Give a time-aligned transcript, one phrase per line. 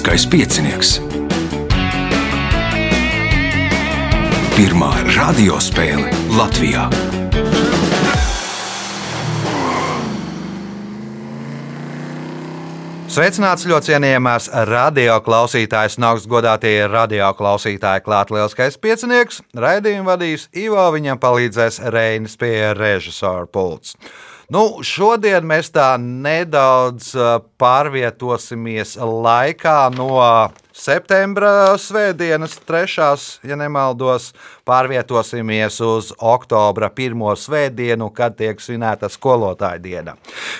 [0.00, 0.90] Lieliskais piecinieks.
[4.56, 6.86] Pirmā radiospēle Latvijā.
[13.10, 19.42] Sveicināts ļoti cienījamās radio klausītājas, un augstgadātie radio klausītāji, klāt lielskais piecinieks.
[19.52, 23.98] Raidījumu vadīs Ivo, viņam palīdzēs Reinis pie režisora pults.
[24.50, 27.12] Nu, šodien mēs tā nedaudz
[27.62, 30.16] pārvietosimies laikā no
[30.80, 34.30] septembra svētdienas, trešās, ja nemaldos,
[34.68, 40.16] pārvietosimies uz oktobra pirmo svētdienu, kad tiek svinēta skolotāja diena.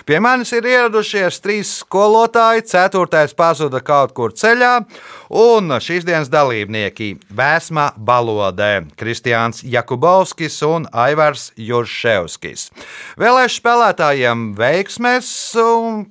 [0.06, 4.72] Pie manis ir ieradušies trīs skolotāji, ceturtais pazuda kaut kur ceļā,
[5.30, 12.70] un šīs dienas dalībnieki- Vēsma Balodē, Kristiāns Jakubovskis un Aivars Jurševskis.
[13.16, 15.30] Vēlēšu spēlētājiem veiksmēs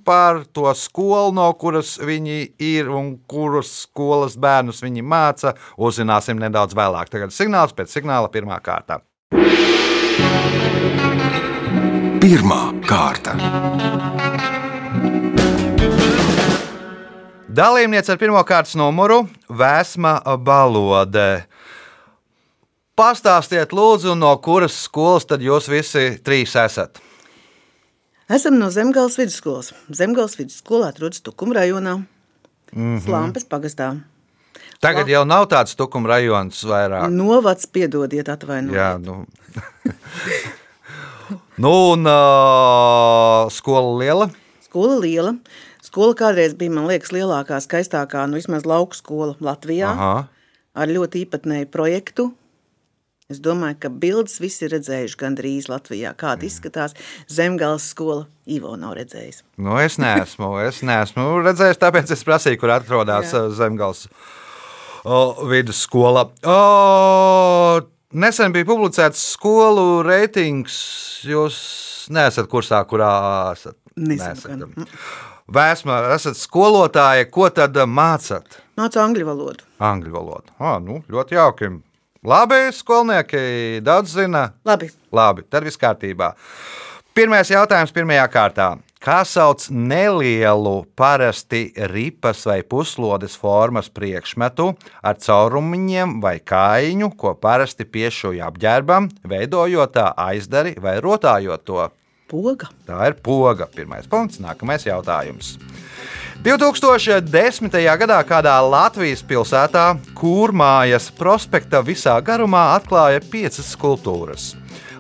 [0.06, 6.76] par to skolu, no kuras viņi ir un kurus skolas bērnus viņi māca, uzzināsim nedaudz
[6.78, 7.12] vēlāk.
[7.12, 9.02] Tagad signāls pēc signāla pirmā kārta.
[12.20, 13.36] Pirmā kārta.
[17.60, 19.26] Dalībniece ar pirmā kārtas numuru-
[19.62, 21.44] Vēsma Balode.
[22.96, 27.00] Pastāstiet, lūdzu, no kuras skolas tad jūs visi trīs esat?
[28.30, 29.74] Esam no Zemgājas vidusskolas.
[29.90, 32.04] Zemgājas vidusskola atrodas Tukuma rajonā,
[32.72, 33.06] mm -hmm.
[33.06, 33.98] Slampas pagastā.
[34.80, 37.10] Tagad jau nav tāds tukuma rajons vairāk.
[37.12, 38.80] Novads, piedodiet, atvainojiet.
[38.80, 39.26] Jā, nu.
[41.64, 44.30] nu un uh, skola liela?
[44.64, 45.36] Skola liela.
[45.84, 49.92] Skola kādreiz bija, man liekas, lielākā, skaistākā, nu vismaz lauku skola Latvijā.
[49.92, 50.28] Aha.
[50.80, 52.30] Ar ļoti īpatnēju projektu.
[53.30, 56.16] Es domāju, ka bildes visi ir redzējuši gandrīz Latvijā.
[56.18, 56.96] Kāda izskatās
[57.30, 59.44] Zemgājas skola, Ivo nav redzējis.
[59.62, 64.08] Nu, es neesmu, es neesmu redzējis, tāpēc es prasīju, kur atrodas Zemgājas
[65.52, 66.24] vidusskola.
[66.42, 66.56] O,
[68.18, 70.80] nesen bija publicēts skolu reitings.
[71.30, 71.60] Jūs
[72.10, 73.12] neesat kursā, kurā
[73.52, 73.78] esat?
[73.94, 74.74] Nesam,
[75.54, 78.58] Vēsmā, esat skolotāja, ko tad mācāt?
[78.82, 79.70] Mācu angļu valodu.
[79.86, 80.56] Angļu valodu.
[80.58, 81.70] Ah, nu, ļoti jauki.
[82.24, 84.50] Labi, skolnieki daudz zina.
[84.66, 84.90] Labi.
[85.12, 86.34] Labi, tad viss kārtībā.
[87.16, 88.68] Pirmais jautājums pirmajā kārtā.
[89.00, 97.88] Kā sauc nelielu, parasti ripas vai puslodes formas priekšmetu ar caurumiņiem vai kājiņu, ko parasti
[97.88, 101.88] piešūj apģērbam, veidojot tā aizdari vai rotājot to?
[102.28, 102.68] Poga.
[102.84, 103.72] Tā ir poga.
[103.72, 105.56] Pirmais punkts, nākamais jautājums.
[106.40, 107.74] 2010.
[108.00, 114.54] gadā kādā Latvijas pilsētā Kūrmājas prospekta visā garumā atklāja piecas skulptūras.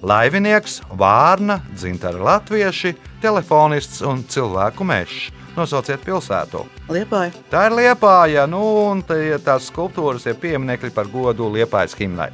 [0.04, 2.92] Laivinieks, vārna, dzintara latvieši,
[3.24, 5.30] telefonists un cilvēku mežs.
[5.56, 6.66] Nosauciet pilsētu.
[6.92, 7.32] Liepāja.
[7.52, 8.60] Tā ir Liepāja, nu,
[8.92, 12.34] un tās skulptūras ir pieminekļi par godu Liepājas himnai.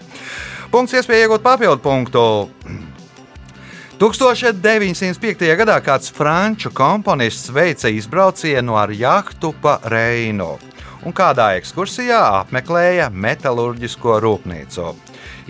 [0.73, 2.25] Punkts iespēja iegūt papildu punktu.
[3.95, 5.45] 1905.
[5.55, 10.57] gadā kāds franču komponists veica izbraucienu ar jahtu pa Reinu
[11.05, 14.87] un kādā ekskursijā apmeklēja metālurģisko rūpnīcu.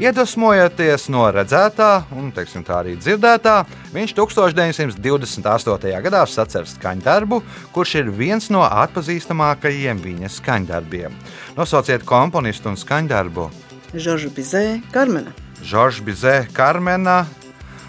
[0.04, 1.90] Iedvesmojoties no redzētā
[2.20, 3.56] un teiksim, arī dzirdētā,
[3.96, 5.94] viņš 1928.
[6.04, 7.40] gadā sacēla skaņdarbu,
[7.74, 11.16] kurš ir viens no atpazīstamākajiem viņa skaņdarbiem.
[11.56, 13.48] Nosauciet komponistu un skaņdarbu.
[13.96, 15.32] Žorža Bizē, Karmena.
[15.64, 17.24] Žorža Bizē, Karmena.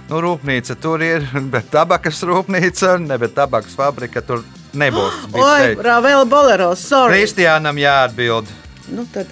[0.07, 1.25] Nu, rūpnīca tur ir,
[1.55, 4.45] bet tabakas rūpnīca, ne bet tabakas fabrika tur
[4.77, 5.27] nebūs.
[5.47, 7.19] Oi, Ravel Bolero, sorry.
[7.19, 8.51] Kristiānam jāatbild.
[8.95, 9.27] Nu tad.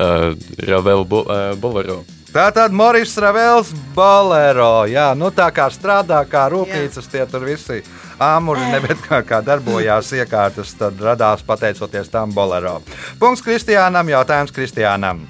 [0.00, 0.32] uh,
[0.72, 2.00] Ravel Bo, uh, Bolero.
[2.32, 4.86] Tā tad Moris Ravels Bolero.
[4.88, 7.82] Jā, nu tā kā strādā kā rūpnīcas, tie tur visi
[8.16, 12.78] āmuri, nebet kā, kā darbojās iekārtas, tad radās pateicoties tam Bolero.
[13.20, 15.26] Punkts Kristiānam, jautājums Kristiānam.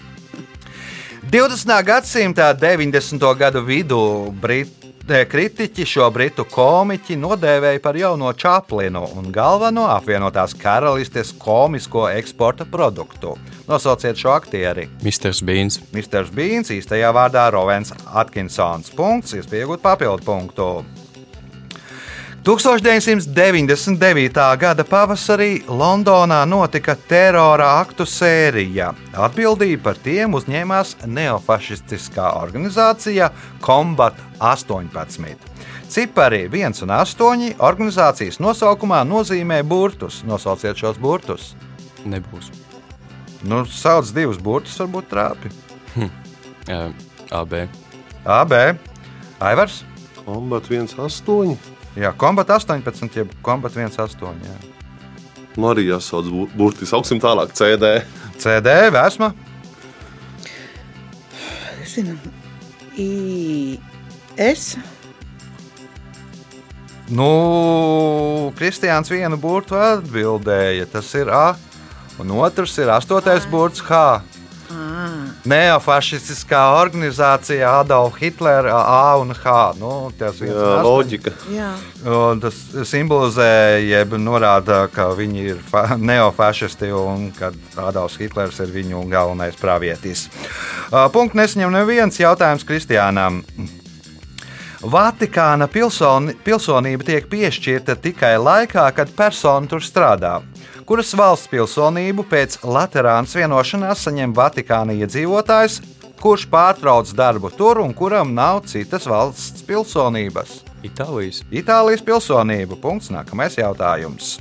[1.32, 1.82] 20.
[1.84, 3.37] gadsimta 90.
[3.38, 11.32] gadu vidū Brit kritiķi šo britu komiķi nodēvēja par jauno Čaplinu un galveno apvienotās karalistes
[11.40, 13.32] komisko eksporta produktu.
[13.64, 14.90] Nosauciet šo aktieri.
[15.00, 15.32] Mr.
[15.40, 15.81] Beans.
[15.96, 16.29] Mr.
[16.37, 18.93] Beans īstajā vārdā Rovens Atkinsons.
[18.93, 20.69] Punkts, iespējot papildu punktu.
[22.43, 24.59] 1999.
[24.59, 28.89] gada pavasarī Londonā notika terora aktu sērija.
[29.15, 33.29] Atbildību par tiem uzņēmās neofašistiskā organizācija
[33.62, 35.37] Combat 18.
[35.87, 40.25] Cipari 1 un 8 organizācijas nosaukumā nozīmē burtus.
[40.27, 41.53] Nosauciet šos burtus.
[42.03, 42.50] Nebūs.
[43.47, 45.55] Nu, sauc divus burtus, varbūt trāpi.
[45.94, 46.11] Hm.
[46.67, 46.91] Uh,
[47.39, 47.55] AB.
[48.27, 48.59] AB.
[49.39, 49.85] Aivars.
[50.25, 51.81] Kombat 1,8.
[51.97, 54.33] Jā, kombat 18, jeb kombat 1,8.
[54.47, 54.56] Jā.
[55.61, 56.94] Marija sauc bu- burtiski.
[56.97, 57.99] Augsim tālāk CD.
[58.41, 59.33] CD, vēsma.
[61.87, 62.17] Zinu,
[62.97, 63.79] I,
[64.41, 64.77] S,
[67.12, 70.87] Nu, Kristiāns vienu burtu atbildēja.
[70.89, 71.56] Tas ir A,
[72.23, 74.23] un otrs ir astotais burts H.
[75.44, 79.55] Neofašistiskā organizācija Adolfa Hitlera A un H.
[79.81, 80.85] Nu, tas astoņi.
[80.87, 81.33] loģika.
[81.50, 81.73] jā,
[82.06, 82.55] Un tas
[82.87, 89.59] simbolizē, jeb norāda, ka viņi ir fa- neofašisti un ka Adolfs Hitlers ir viņu galvenais
[89.59, 90.29] pravietis.
[91.12, 93.43] Punkts nesaņem neviens jautājums Kristiānam.
[94.83, 100.41] Vatikāna pilsoni, pilsonība tiek piešķirta tikai laikā, kad persona tur strādā.
[100.82, 105.76] Kuras valsts pilsonību pēc Latvijas vienošanās saņem Vatikāna iedzīvotājs,
[106.19, 110.56] kurš pārtrauc darbu tur un kuram nav citas valsts pilsonības?
[110.82, 111.44] Itālijas.
[111.55, 112.81] Itālijas pilsonība.
[112.82, 113.12] Punkts.
[113.14, 114.40] Nākamais jautājums.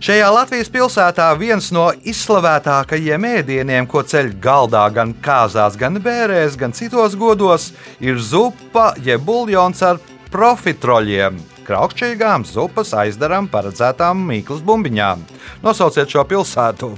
[0.00, 6.72] Šajā Latvijas pilsētā viens no izslavētākajiem ēdieniem, ko ceļ galdā gan kāzās, gan bērēs, gan
[6.72, 10.00] citos godos, ir zupa jeb buļļons ar
[10.32, 11.49] profitroļiem.
[11.68, 15.22] Kraukšķīgām zupas aizdarām paredzētām mīklas bumbiņām.
[15.64, 16.94] Nosauciet šo pilsētu.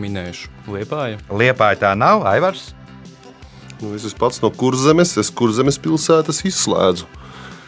[0.00, 1.18] Minēšu Liepāju.
[1.34, 2.70] Liepāja tā nav, Aivars.
[3.80, 7.08] Nu, es esmu pats no kurzemes, es kurzemes pilsētas izslēdzu.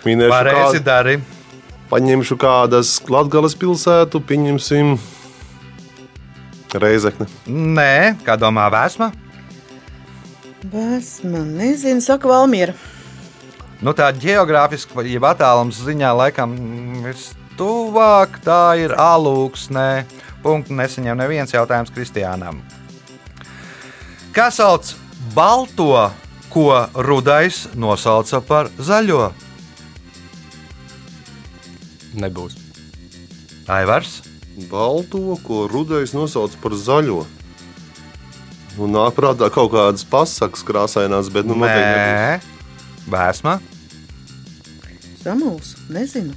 [0.04, 1.16] Minēšu, Pareizi kādu, dari.
[1.92, 4.96] paņemšu kādas Latvijas pilsētu, pieņemsim
[6.72, 7.26] Reizekne.
[7.46, 9.10] Nē, kā domā vēsma?
[10.72, 12.72] Bas, man nezinu, saka Valmiera.
[13.82, 16.52] Nu, tā geogrāfiski, jeb attālums ziņā, laikam
[17.02, 20.04] vistuvāk tā ir alūksnē.
[20.42, 22.60] Punktu nesaņem neviens jautājums Kristiānam.
[24.34, 24.92] Kā sauc
[25.34, 26.12] balto,
[26.52, 29.32] ko rudais nosauca par zaļo?
[32.22, 32.54] Nebūs.
[33.66, 34.20] Aivars.
[34.70, 37.24] Balto, ko rudais nosauc par zaļo.
[38.78, 41.98] Nu, nāk prātā kaut kādas pasakas krāsainās, bet nu, noteikti.
[41.98, 42.40] Nē,
[43.10, 43.58] vēsma.
[45.22, 46.34] Samuls, nezinu.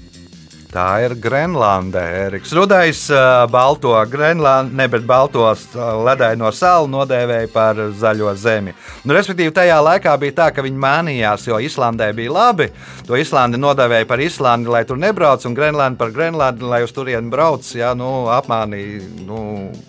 [0.75, 2.01] Tā ir Grenlande.
[2.25, 8.73] Eriks Rudais, ā, balto Grenlandi, ne bet baltos ā, ledaino salu nodēvēja par zaļo zemi.
[9.07, 12.67] Nu, respektīvi, tajā laikā bija tā, ka viņi mānījās, jo Islandē bija labi.
[13.07, 17.31] To Islandi nodēvēja par Islandi, lai tur nebrauc, un Grenlandi par Grenlandi, lai uz turieni
[17.31, 17.69] brauc.
[17.71, 19.39] Jā, nu, apmānīja, nu,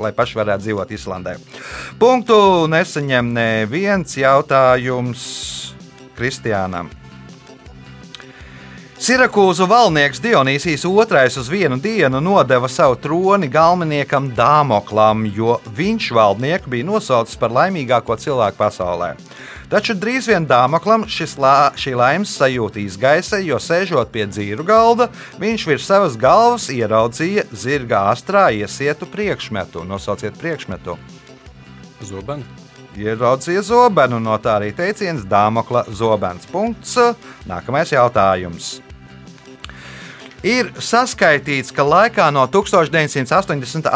[0.00, 1.34] lai paši varētu dzīvot Islandē.
[1.98, 2.38] Punktu
[2.70, 5.26] nesaņem neviens jautājums
[6.16, 6.94] Kristiānam.
[8.96, 16.72] Sirakūzu valnieks Dionīsijas II uz vienu dienu nodeva savu troni galvenajam Dāmoklam, jo viņš valdnieku
[16.72, 19.10] bija nosaucis par laimīgāko cilvēku pasaulē.
[19.68, 25.10] Taču drīz vien Dāmoklam šis lā, šī laimes sajūta izgaisa, jo sēžot pie dzīru galda,
[25.44, 29.84] viņš virs savas galvas ieraudzīja zirga astrā iesietu priekšmetu.
[29.84, 30.96] Nosauciet priekšmetu.
[32.00, 32.48] Zobeni.
[32.96, 36.48] Ieraudzīja zobenu, no tā arī teiciens Dāmokla zobens.
[36.48, 36.96] Punkts.
[37.44, 38.78] Nākamais jautājums.
[40.46, 43.90] Ir saskaitīts, ka laikā no 1988.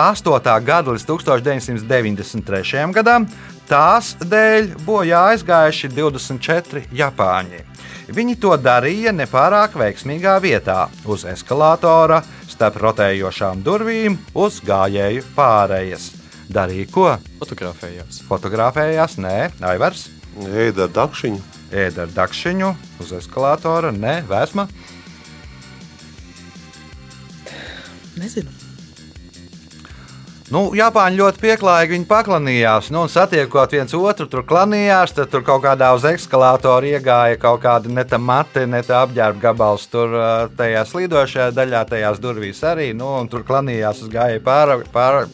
[0.66, 2.90] gada līdz 1993.
[2.96, 3.28] gadam
[3.70, 7.62] tās dēļ bojā aizgājuši 24 japāņi.
[8.10, 12.18] Viņi to darīja nepārāk veiksmīgā vietā, uz eskalātora,
[12.50, 16.10] starp rotējošām durvīm, uz gājēju pārējas.
[16.50, 17.10] Darīja ko?
[17.38, 18.24] Fotografējās.
[18.26, 20.08] Fotografējās, nē, Aivars,
[20.50, 21.40] Ēda ar dakšiņu.
[21.70, 24.66] ēda ar dakšiņu, uz eskalātora, nē, vēsma.
[28.20, 28.60] Nezinu.
[30.50, 35.62] Nu, Japāņi ļoti pieklājīgi viņi paklanījās, nu, satiekot viens otru, tur klanījās, tad tur kaut
[35.62, 39.86] kādā uz eskalātora iegāja kaut kāda ne tā mate, ne tā apģērba gabals.
[39.92, 40.18] Tur
[40.58, 45.28] tajā slīdošajā daļā, tajās durvīs arī, nu, tur klanījās gāja pār, pār,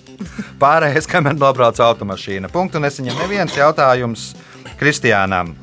[0.60, 2.52] pārējais, kamēr nobrauca automašīna.
[2.52, 4.34] Punktu nesaņem neviens jautājums
[4.76, 5.56] Kristiānam.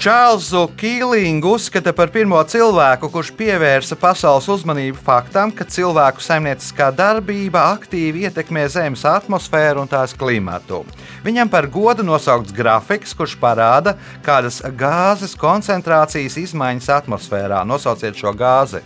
[0.00, 7.66] Čārlzu Kīlingu uzskata par pirmo cilvēku, kurš pievērsa pasaules uzmanību faktam, ka cilvēku saimnieciskā darbība
[7.74, 10.78] aktīvi ietekmē Zemes atmosfēru un tās klimatu.
[11.20, 13.92] Viņam par godu nosaukts grafiks, kurš parāda,
[14.24, 17.58] kādas gāzes koncentrācijas izmaiņas atmosfērā.
[17.68, 18.80] Nosauciet šo gāzi.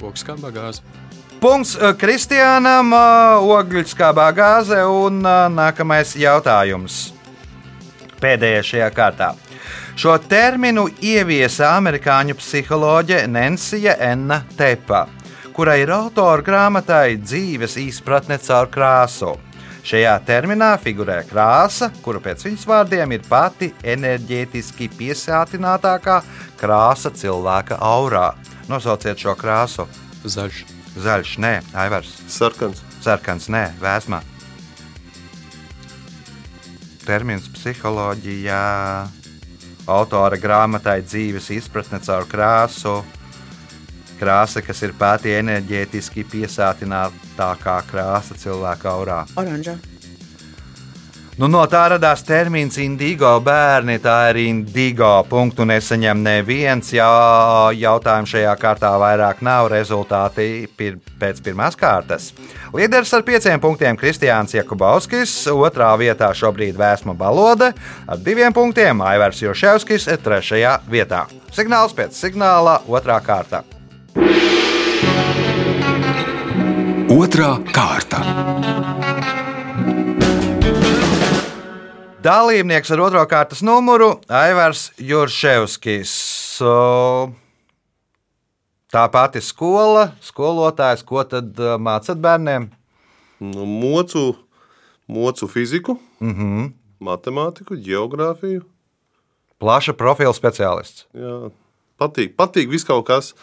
[0.00, 0.80] Okskābā gāze.
[1.44, 7.10] Punkts eh, Kristiānam, eh, ogļuskābā gāze un eh, nākamais jautājums.
[8.20, 9.32] Pēdējais šajā kārtā.
[9.96, 15.06] Šo terminu ieviesa amerikāņu psiholoģe Nensija Enna Tepa,
[15.54, 19.36] kurai ir autora grāmatai Dzīves izpratne caur krāsu.
[19.84, 26.22] Šajā terminā figurē krāsa, kura pēc viņas vārdiem ir pati enerģētiski piesātinātākā
[26.60, 28.30] krāsa cilvēka aurā.
[28.70, 29.84] Nosauciet šo krāsu.
[30.24, 30.64] Zaļš.
[31.04, 32.16] Zaļš, nē, aivars.
[32.30, 32.80] Sarkans.
[33.04, 34.24] Sarkans, nē, vēsmā.
[37.04, 38.60] Termins psiholoģijā.
[39.84, 42.96] Autora grāmatai dzīves izpratne caur krāsu.
[44.18, 49.24] Krāsa, kas ir pētī enerģētiski piesātinātākā krāsa cilvēka aurā.
[49.36, 49.76] Oranžā.
[51.34, 53.96] Nu, no tā radās termins indigo bērni.
[53.98, 55.10] Tā ir indigo.
[55.26, 56.92] Punktu nesaņem neviens.
[56.94, 57.08] Jā,
[57.74, 59.66] jautājumu šajā kārtā vairāk nav.
[59.72, 62.30] Rezultāti pir pēc pirmās kārtas.
[62.74, 67.72] Līderis ar pieciem punktiem Kristiāns Jakubauskis, otrā vietā šobrīd Vēsma Balode,
[68.06, 71.24] ar diviem punktiem Aivars Joševskis, trešajā vietā.
[71.54, 73.64] Signāls pēc signāla, otrā kārta.
[77.14, 78.93] Otra kārta.
[82.24, 86.12] Dalībnieks ar otro kārtas numuru Aivars Jurševskis.
[88.94, 92.70] Tā pati skola, skolotājs, ko tad uh, mācāt bērniem?
[93.44, 94.22] Nu, mocu,
[95.04, 96.72] mocu fiziku, Mm -hmm.
[97.00, 98.62] matemātiku, geogrāfiju.
[99.58, 101.04] Plaša profila speciālists.
[101.12, 101.50] Jā,
[101.98, 103.34] patīk, patīk viss kaut kas,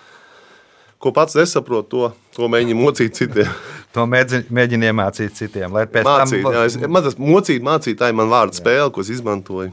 [0.98, 3.48] ko pats nesaprotu, to, to mēģinu mocīt citiem.
[3.94, 5.72] To mēģi- mēģina iemācīt citiem.
[5.76, 8.92] lai pēc Mācīt, jā, es, tam, man tas mocīt, mācīt, tā ir man vārdu spēle,
[8.92, 9.72] ko es izmantoju.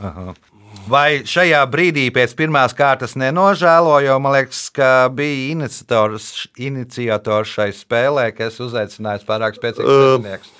[0.89, 7.69] vai šajā brīdī pēc pirmās kārtas nenožēlo, jo man liekas, ka bija iniciators, iniciators šai
[7.77, 10.55] spēlē, kas uzaicināja pārāk spēcīgus Ă, uh,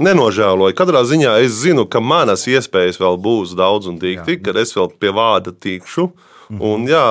[0.00, 0.72] Nenožēloju.
[0.78, 4.88] Katrā ziņā es zinu, ka manas iespējas vēl būs daudz un dikti, kad es vēl
[4.98, 6.06] pie vārda tikšu.
[6.50, 7.04] Un, jā,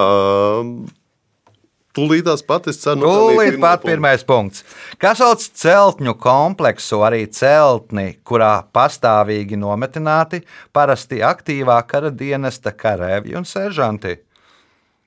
[1.98, 3.90] tūlītās pat es ceru, Tūlīt pirmo pat punktu.
[3.92, 4.64] pirmais punkts.
[5.02, 10.44] Kas sauc celtņu kompleksu, arī celtni, kurā pastāvīgi nometināti
[10.76, 14.18] parasti aktīvā kara dienesta karēvi un seržanti?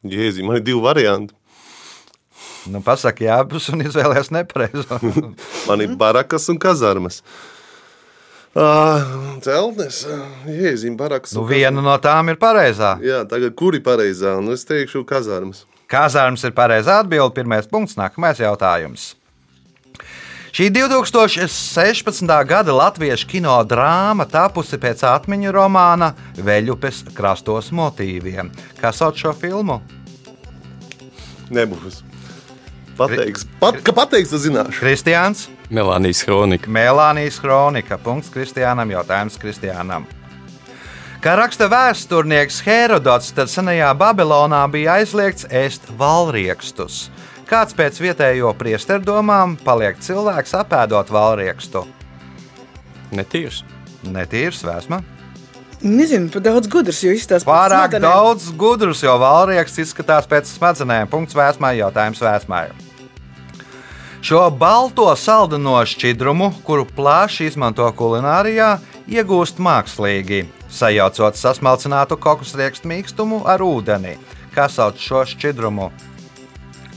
[0.02, 1.34] Jēzi, man ir divi varianti.
[2.70, 4.98] Nu, pasaki, jā, abus un izvēlējies nepareizo.
[5.68, 7.16] Man ir barakas un kazarmas.
[8.52, 9.00] Uh,
[9.42, 10.02] celtnes,
[10.46, 11.32] jēzīm, barakas.
[11.34, 12.92] nu, viena no tām ir pareizā.
[13.02, 14.36] Jā, tagad kuri pareizā?
[14.44, 15.64] Nu, es teikšu, kazarmas.
[15.92, 17.34] Kazārms ir pareizā atbilde.
[17.36, 19.12] Pirmais punkts, nākamais jautājums.
[20.52, 22.28] Šī 2016.
[22.48, 28.50] gada latviešu kino drāma tapusi pēc atmiņu romāna Veļupes krastos motīviem.
[28.80, 29.80] Kā sauc šo filmu?
[31.52, 32.02] Nebūs.
[32.96, 34.76] Pateiks, pat, ka pateiks, tas zināšu.
[34.76, 36.68] Kristiāns, Melānijas kronika.
[36.68, 37.96] Melānijas kronika.
[37.96, 40.04] Punkts Kristiānam, jautājums Kristiānam.
[41.22, 47.12] Kā raksta vēsturnieks Herodots, tad senajā Babilonā bija aizliegts ēst valriekstus.
[47.46, 51.84] Kāds pēc vietējo priesteru domām paliek cilvēks apēdot valriekstu?
[53.14, 53.60] Netīrs.
[54.02, 54.98] Netīrs vēsma.
[55.82, 61.06] Nezinu, par daudz gudrs, jo izstāsta Pārāk daudz gudrus, jo valrieksts izskatās pēc smadzenēm.
[61.12, 62.64] Punkts vēsmai, jautājums vēsmai.
[64.26, 68.72] Šo balto saldino šķidrumu, kuru plāši izmanto kulinārijā,
[69.06, 74.16] iegūst mākslīgi, sajaucot sasmalcinātu kokosriekstu mīkstumu ar ūdeni.
[74.52, 75.90] Kā sauc šo šķidrumu?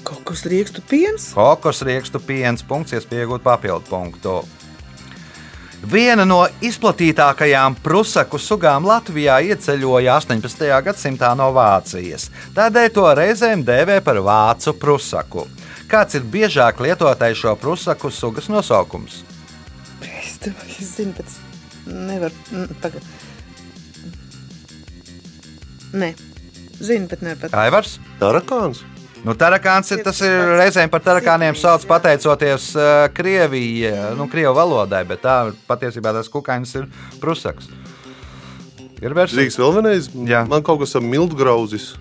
[0.06, 1.32] Kokos riekstu piens.
[1.36, 4.44] Kokosriekstu piens, punkts, iegūt papildu punktu.
[5.86, 10.64] Viena no izplatītākajām prusaku sugām Latvijā ieceļoja 18.
[10.88, 12.32] gadsimtā no Vācijas.
[12.56, 15.46] Tādēļ to reizēm dēvē par vācu prusaku.
[15.90, 19.22] Kāds ir biežāk lietotais šo prusaku sugas nosaukums?
[20.02, 21.38] Es domāju, bet es
[21.86, 22.34] nevaru.
[22.52, 23.06] mm, Tagad.
[25.96, 26.12] Nē,
[26.84, 27.56] zinu, bet ne pat.
[27.56, 27.98] Aivars?
[28.20, 28.84] Tarakāns.
[29.26, 35.02] Nu, tarakāns ir tas ir reizēm par tarakāniem sauc pateicoties uh, Krievijai, nu, Krievu valodai,
[35.08, 36.86] bet tā patiesībā tas kukainis ir
[37.24, 37.72] prusaks.
[39.02, 39.40] Ir versija.
[39.40, 40.12] Drīkst vēl vienreiz?
[40.30, 40.44] Jā.
[40.50, 41.94] Man kaut kas ar miltu grauzis.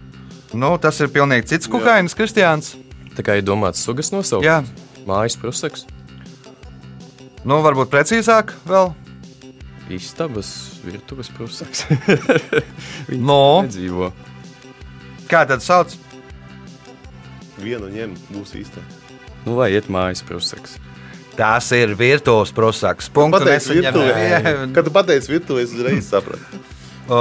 [0.52, 2.74] Nu, tas ir pilnīgi cits kukainis, Kristiāns.
[3.16, 4.46] Tā kā ir domāts sugas nosaukums.
[4.46, 4.60] Jā,
[5.08, 5.86] Mājas prusaks,
[7.44, 8.92] nu, varbūt precīzāk vēl.
[9.93, 11.85] Istabas, virtuves prusaks.
[13.29, 14.11] No, Nedzīvo.
[15.29, 15.93] kā tad sauc?
[17.61, 18.83] Vienu ņem, būs īsta.
[19.45, 20.79] Nu, lai iet mājas prusaks.
[21.37, 23.11] Tas ir virtuves prusaks.
[23.12, 24.41] Punktu Pateic nesaņem virtuvē.
[24.76, 26.61] Kad tu pateici virtuvē, es uzreiz sapratu.
[27.11, 27.21] O,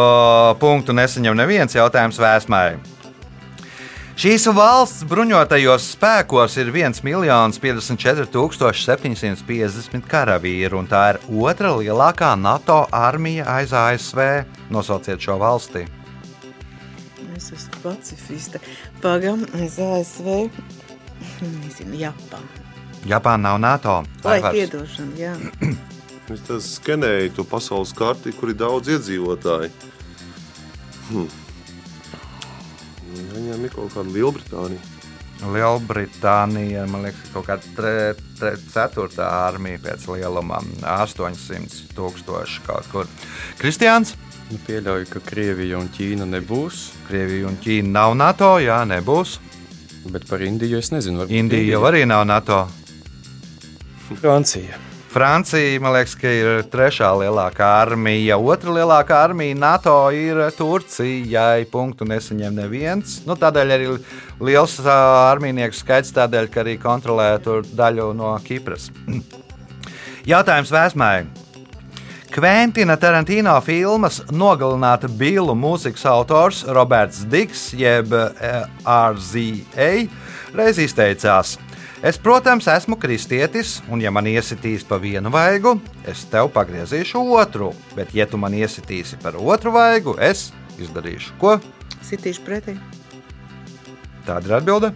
[0.61, 2.77] Punktu nesaņem neviens jautājums vēsmai.
[4.13, 12.83] Šīs valsts bruņotajos spēkos ir 1 54 750 karavīru, un tā ir otra lielākā NATO
[12.93, 14.21] armija aiz ASV.
[14.69, 15.87] Nosauciet šo valsti.
[17.33, 18.61] Es esmu pacifista.
[19.01, 20.29] Pagam, es ASV.
[21.63, 22.69] Nezinu, Japāna.
[23.09, 24.03] Japāna nav NATO.
[24.23, 24.59] Lai Aivars.
[24.59, 25.33] piedošana, jā.
[26.31, 29.73] Es tas skenēju to pasaules karti, kur ir daudz iedzīvotāji.
[31.09, 31.25] Hmm.
[33.63, 34.81] Viņam ir kaut kāda Lielbritānija.
[35.53, 37.93] Lielbritānija, man liekas, kaut kāda tre,
[38.35, 40.59] tre, ceturtā armija pēc lieluma-
[40.99, 43.07] 800 tūkstoši kaut kur.
[43.59, 44.15] Kristiāns,
[44.51, 49.39] Nu, pieļauju, ka Krievija un Ķīna nebūs, Krievija un Ķīna nav NATO, jā, nebūs.
[50.11, 51.25] bet par Indiju es nezinu.
[51.29, 52.67] Indija jau arī nav NATO.
[54.19, 54.77] Francija.
[55.13, 58.33] Francija, man liekas, ka ir trešā lielākā armija.
[58.41, 61.67] Otra lielākā armija NATO ir Turcijai.
[61.69, 63.19] Punktu nesaņem neviens.
[63.27, 63.91] Nu, tādēļ arī
[64.41, 64.95] liels ā,
[65.29, 67.27] armijnieku skaits, tādēļ, ka arī kontrolē
[67.77, 68.89] daļu no Kipras.
[70.33, 71.27] Jautājums vēsmai.
[72.33, 79.91] Kventina Tarantino filmas Nogalināta Bīlu mūzikas autors Roberts Diks, jeb RZA,
[80.57, 81.59] reiz izteicās:
[82.03, 87.69] Es, protams, esmu kristietis, un, ja man iesitīs pa vienu vaigu, es tev pagriezīšu otru,
[87.95, 90.49] bet, ja tu man iesitīsi par otru vaigu, es
[90.83, 91.55] izdarīšu ko?
[92.03, 92.75] Sitīšu pretī.
[94.27, 94.91] Tāda ir atbilde.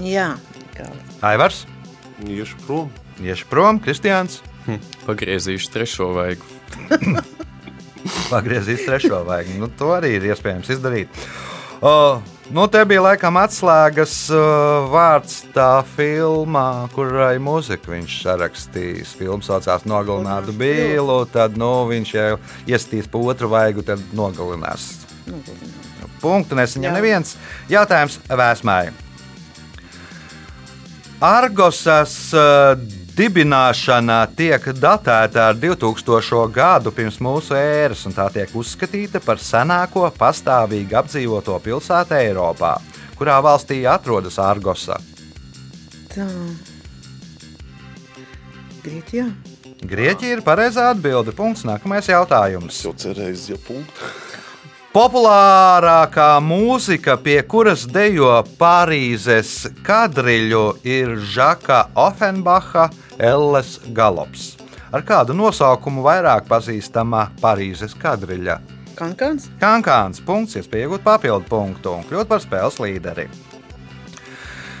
[0.00, 0.30] Jā,
[1.20, 1.66] Aivars,
[2.24, 2.92] Iešu prom.
[3.20, 4.40] iešu prom, Kristiāns.
[5.04, 6.48] Pagriezīšu trešo vaigu.
[8.28, 9.56] Pagriezīs trešo vaigu.
[9.60, 11.22] Nu, to arī ir iespējams izdarīt.
[11.78, 12.18] O,
[12.50, 19.14] nu, te bija laikam atslēgas uh, vārds tā filmā, kurai mūziku viņš sarakstījis.
[19.20, 21.20] Filma saucās Nogalinātu Bīlu.
[21.32, 24.90] Tad nu, viņš jau iestīs pa otru vaigu, tad nogalinās.
[26.18, 26.96] Punktu nesaņem Jā.
[26.98, 27.36] neviens.
[27.70, 28.88] Jautājums vēsmai.
[31.22, 32.74] Argosas uh,
[33.18, 36.46] dibināšana tiek datēta ar 2000.
[36.54, 42.76] gadu pirms mūsu ēras, un tā tiek uzskatīta par senāko pastāvīgi apdzīvoto pilsētu Eiropā.
[43.18, 45.00] Kurā valstī atrodas Argosa?
[46.18, 46.26] tā.
[48.84, 49.26] Grieķijā?
[49.88, 51.34] Grieķija ir pareizā atbilde.
[51.36, 51.66] Punkts.
[51.68, 52.78] Nākamais jautājums.
[52.78, 54.10] Es jau cerēju, uz jau punktu.
[54.88, 62.86] Populārākā mūzika, pie kuras dejo Parīzes kadriļu, ir Žaka Offenbacha
[63.20, 64.54] Elles Galops.
[64.88, 68.56] Ar kādu nosaukumu vairāk pazīstama Parīzes kadriļa?
[68.96, 69.50] Kankāns?
[69.60, 73.28] Kankāns punkts, iespēja iegūt papildu punktu un kļūt par spēles līderi.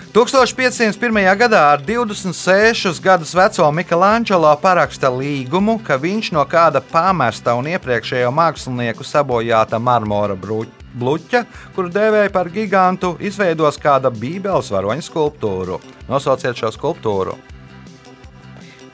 [0.08, 1.36] 1501.
[1.36, 8.30] gadā ar 26 gadus veco Michelangelo paraksta līgumu, ka viņš no kāda pamesta un iepriekšējo
[8.32, 11.44] mākslinieku sabojāta marmora bluķa,
[11.76, 15.76] kuru dēvēja par gigantu, izveidos kāda bībeles varoņa skulptūru.
[16.08, 17.36] Nosauciet šo skulptūru.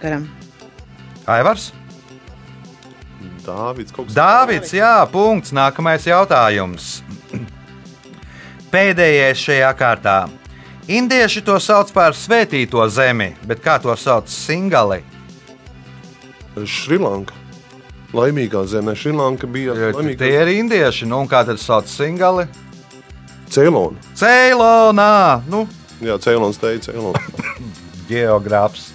[0.03, 0.27] Garam.
[1.31, 1.71] Aivars?
[3.45, 5.55] Dāvids Dāvids, jā, punkts.
[5.55, 7.05] Nākamais jautājums.
[8.75, 10.25] Pēdējais šajā kārtā.
[10.89, 15.01] Indieši to sauc par svētīto zemi, bet kā to sauc Singali?
[16.55, 17.33] Šrilanka.
[18.15, 22.45] Laimīgā zemē Šrilanka bija Tie laimīgā ir indieši, nu un kā tad sauc Singali?
[23.51, 23.97] Ceilona.
[24.19, 25.65] Ceilonā, nu,
[26.05, 27.21] Jā, Ceilons teica, Ceilona.
[28.11, 28.91] geogrāfs.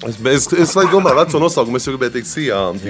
[0.00, 2.80] Es, es, es domāju, veco nosaukumu es jau gribēju teikt Sijām.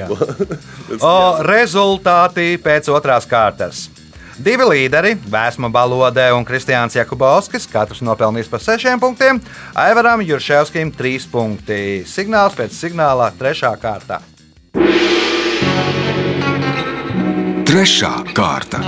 [1.01, 1.15] O,
[1.47, 3.89] rezultāti pēc otrās kārtas.
[4.41, 9.37] Divi līderi, Vēsma Balodē un Kristiāns Jakubovskis, katrs nopelnījis par sešiem punktiem,
[9.77, 12.07] Aivaram Jurševskim trīs punkti.
[12.09, 14.23] Signāls pēc signāla trešā kārtā.
[17.69, 18.81] Trešā kārta.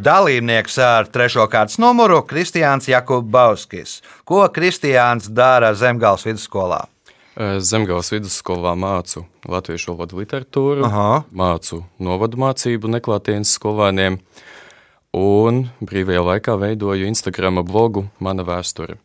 [0.00, 3.98] Dalībnieks ar trešo kārtas numuru- Kristiāns Jakubovskis.
[4.24, 6.84] Ko Kristiāns dara Zemgāles vidusskolā?
[7.40, 11.22] Zemgājas vidusskolā mācu latviešu valodu literatūru, Aha.
[11.32, 14.18] mācu novadu mācību neklātienes skolēniem,
[15.16, 18.98] un brīvajā laikā veidoju Instagram blogu Mana vēsture.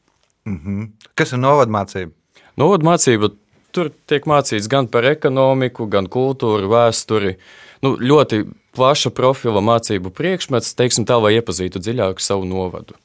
[1.15, 2.11] Kas ir novadmācība?
[2.59, 3.31] Novadu mācība
[3.75, 7.37] tur tiek mācīts gan par ekonomiku, gan kultūru, vēsturi.
[7.83, 8.43] Nu, ļoti
[8.75, 12.99] plaša profila mācību priekšmets, teiksim tā, lai iepazītu dziļāk savu novadu.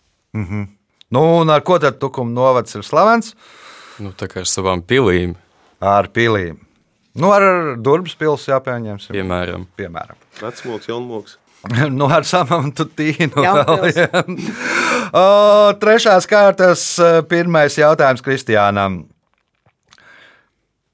[1.10, 3.34] Nu, un ar ko tad Tukuma novads ir slavens?
[4.00, 5.36] Nu, tā kā ar savām pilīm,
[5.80, 6.58] Ar pilīm.
[7.16, 7.42] Nu, ar
[7.80, 9.14] Durbas pilsētu jāpieņemsim.
[9.16, 9.62] piemēram.
[9.80, 10.18] Piemēram.
[10.40, 11.38] Vecmoks, jaunmoks.
[11.98, 13.42] nu, ar samantu tīnu.
[13.44, 13.96] Jaunpils.
[13.96, 14.22] vēl, jā.
[15.16, 15.24] O,
[15.80, 19.02] Trešās kārtas eh, pirmais jautājums Kristiānam.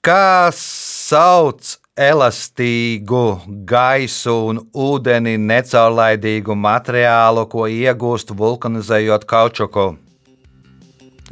[0.06, 3.24] Kā sauc elastīgu
[3.66, 9.88] gaisu un ūdeni necaurlaidīgu materiālu, ko iegūst vulkanizējot kaučuku?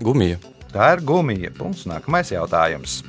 [0.03, 0.41] Gumija.
[0.75, 1.53] Tā ir gumija.
[1.55, 1.87] Punkts.
[1.87, 3.03] Nākamais jautājums.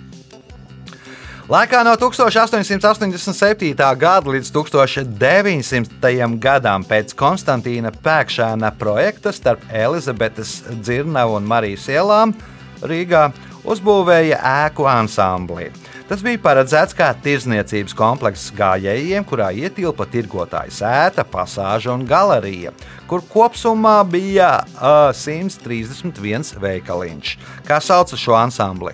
[1.46, 3.76] Laikā no 1887.
[4.02, 6.40] gada līdz 1900.
[6.42, 12.34] gadam pēc Konstantīna Pēkšāna projekta starp Elizabetes Dzirnavu un Marijas ielām
[12.82, 13.28] Rīgā
[13.62, 15.70] uzbūvēja ēku ansambli.
[16.06, 22.76] Tas bija paredzēts kā tirzniecības komplekss gājējiem, kurā ietilpa tirgotāja sēta, pasāža un galerija,
[23.10, 27.32] kur kopumā bija uh, 131 veikaliņš.
[27.66, 28.94] Kā sauc šo ansambli?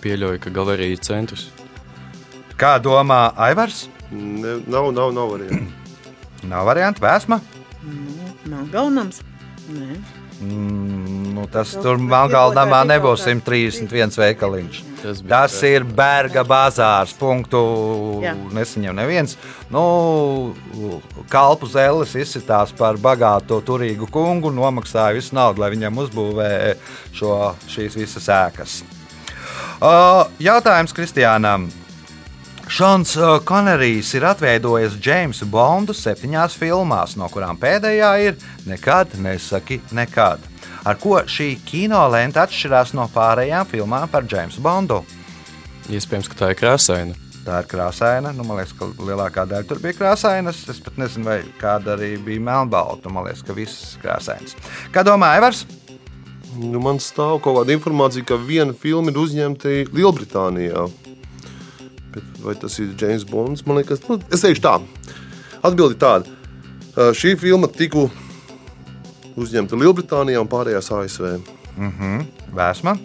[0.00, 1.50] Pieļauju, ka galerija ir centrs.
[2.56, 3.84] Kā domā Aivars?
[4.08, 5.60] Ne, nav, nav, nav arī.
[6.48, 7.42] Nav variantu vēsma.
[8.48, 9.20] Nav gaunams.
[9.68, 10.17] Nē.
[10.38, 13.72] Mm, nu, tas Jau tur tirgotāji nebūs tirgotāji.
[13.82, 14.76] 131 veikaliņš.
[15.00, 17.14] Tas Tas ir Berga bazārs.
[17.18, 17.62] Punktu
[18.22, 18.34] Jā.
[18.54, 19.34] nesaņem neviens.
[19.70, 19.82] Nu,
[21.30, 26.52] kalpu zēlis izsitās par bagātu, turīgu kungu, nomaksāja visu naudu, lai viņam uzbūvē
[27.18, 27.34] šo,
[27.70, 28.78] šīs visas ēkas.
[29.78, 31.68] Uh, Jautājums Kristiānam.
[32.68, 38.36] Šons Konerijs ir atveidojis Jamesu Bondu septiņās filmās, no kurām pēdējā ir
[38.68, 40.44] Nekad nesaki nekad.
[40.84, 45.00] Ar ko šī kinolenta atšķirās no pārējām filmām par Jamesu Bondu?
[45.88, 47.16] Iespējams, ka tā ir krāsaina.
[47.46, 48.34] Tā ir krāsaina.
[48.36, 50.66] Nu, man liekas, ka lielākā daļa tur bija krāsainas.
[50.68, 53.08] Es pat nezinu, vai kāda arī bija melnbalta.
[53.08, 54.56] Man liekas, ka viss ir krāsains.
[54.92, 55.64] Kā domā Evers?
[56.58, 60.90] Nu, man stāv kaut kāda informācija, ka viena filma ir uzņemta Lielbritānijā.
[62.44, 63.64] Vai tas ir James Bonds?
[63.66, 64.76] Man liekas, nu, es teikšu tā.
[65.66, 66.30] Atbildi tāda.
[66.94, 68.04] Uh, Šī filma tika
[69.38, 71.36] uzņemta Lielbritānijā un pārējās ASV.
[72.54, 72.96] Vēsma.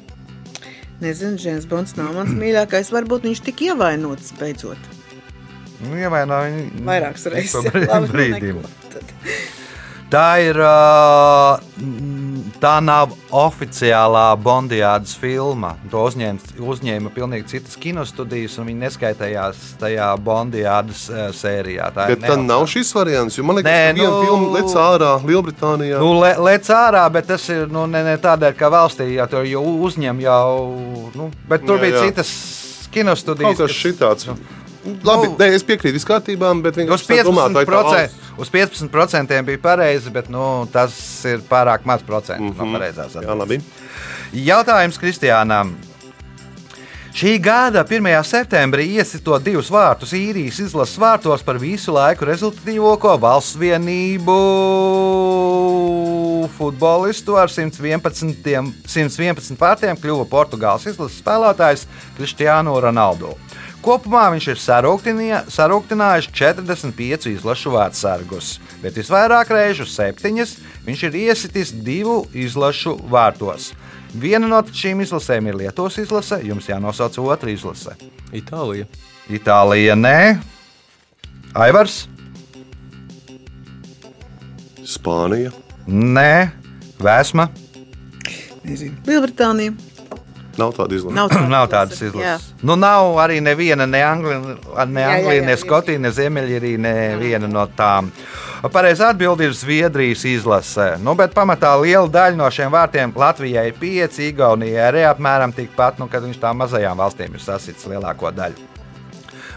[1.04, 2.90] Nezinu, Džēns Bonds nav mans mīļākais.
[2.94, 4.80] Varbūt viņš tik ievainots beidzot.
[5.84, 7.58] Nu, ievainoja viņu Vairākas reizes.
[7.58, 8.62] pa brī- Labi, nu brīdim.
[10.14, 10.60] Tā ir.
[11.82, 12.13] mm,
[12.64, 15.74] Tā nav oficiālā Bondijādas filma.
[15.92, 21.90] To uzņēma, uzņēma pilnīgi citas kinostudijas, un viņi neskaitījās tajā Bondijādas ā, sērijā.
[21.92, 23.36] Tā Bet tā nav šis variants.
[23.36, 26.00] Jo man liekas, ka viena nu- filma lec ārā Lielbritānijā.
[26.00, 29.44] Nu, le, lec ārā, bet tas ir nu, ne, ne tādēļ, ka valstī jau tur
[29.44, 31.12] jau uzņem jau.
[31.20, 32.08] Nu, bet tur Jā, bija jā.
[32.08, 32.32] citas
[32.96, 33.58] kinostudijas.
[33.60, 34.32] Kaut kas šitāds.
[34.84, 39.46] Labi, Nu, nē, es piekrītu, viss kārtībā, bet Uz vai tā 15%, valsts- uz 15%
[39.46, 40.92] bija pareizi, bet nu, tas
[41.26, 42.58] ir pārāk maz procentu mm -hmm.
[42.58, 42.76] no Mhm.
[42.76, 43.62] pareizās labi.
[44.34, 45.72] Jautājums Kristiānam.
[47.14, 48.24] Šī gada 1.
[48.24, 54.40] septembrī iesito divus vārtus īrijas izlases vārtos par visu laiku rezultatīvāko valsts vienību
[56.58, 61.86] futbolistu ar 111, tiem- 111 vārtiem kļuva Portugāles izlases spēlētājs
[62.18, 63.36] Cristiano Ronaldo.
[63.84, 64.60] Kopumā viņš ir
[65.52, 70.54] sarūktinājis 45 izlašu vārdsargus, bet visvairāk reižu septiņas
[70.86, 73.74] viņš ir iesitis divu izlašu vārtos.
[74.14, 77.98] Viena no šīm izlasēm ir Lietuvas izlase, jums jānosauc otra izlase.
[78.32, 78.88] Itālija.
[79.28, 80.38] Itālija nē,
[81.54, 82.06] Aivars
[84.88, 85.52] Spānija.
[85.88, 86.52] nē,
[87.04, 87.50] Vēsma
[88.64, 88.96] Nezinu.
[89.08, 89.76] Lielbritānija.
[90.58, 91.16] Nav tāda izlase.
[91.18, 92.18] Nav, tāda nav tādas izlase.
[92.20, 92.50] izlases.
[92.62, 94.40] Nu, nav arī neviena, ne Anglija,
[94.86, 95.56] ne, jā, ne.
[95.58, 98.12] Skotija, ne Ziemeļīrija, neviena no tām.
[98.72, 100.94] Pareizā atbilde ir Zviedrijas izlase.
[101.04, 105.98] Nu, bet pamatā liela daļa no šiem vārtiem Latvijai ir pieci, Igaunijai arī apmēram tikpat,
[106.00, 108.70] nu, kad viņš tām mazajām valstīm ir sasits lielāko daļu.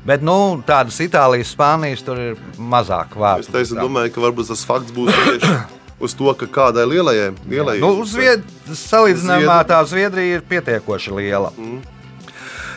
[0.06, 3.52] Bet nu, tādas Itālijas, Spānijas tur ir mazāk Es vārdu.
[3.54, 5.54] teicu, domāju, ka varbūt tas fakts būs tieši
[6.00, 8.44] uz to, ka kādai lielajai, lielajai Nu, Zvied...
[8.66, 11.52] Salīdzinājumā Zviedri- tā Zviedrija ir pietiekoši liela.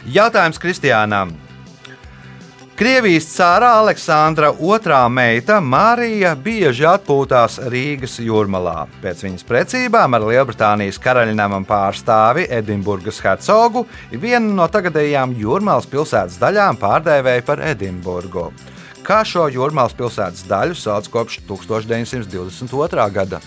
[0.07, 1.35] Jautājums Kristiānam.
[2.79, 8.85] Krievijas cārā Aleksandra otrā meita Marija bieži atpūtās Rīgas jūrmalā.
[9.03, 16.79] Pēc viņas precībām ar Lielbritānijas karaļnamam pārstāvi Edinburgas hercogu viena no tagadējām jūrmālas pilsētas daļām
[16.79, 18.47] pārdēvēja par Edinburgu.
[19.09, 23.07] Kā šo jūrmālas pilsētas daļu sauc kopš 1922.
[23.09, 23.39] gada?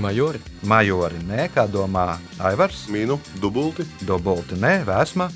[0.00, 0.40] Majori.
[0.64, 3.84] Majori, nē, kā domā Aivars, mīnu, dubulti.
[4.08, 5.28] Dubulti, nē, Vēsma.